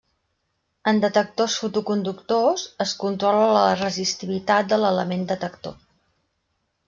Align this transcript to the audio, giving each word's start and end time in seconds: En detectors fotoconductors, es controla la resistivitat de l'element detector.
En 0.91 1.01
detectors 1.01 1.57
fotoconductors, 1.63 2.63
es 2.87 2.93
controla 3.03 3.45
la 3.57 3.67
resistivitat 3.83 4.71
de 4.71 4.79
l'element 4.85 5.27
detector. 5.35 5.77